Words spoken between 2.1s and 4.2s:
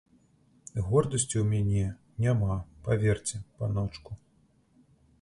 няма, паверце, паночку.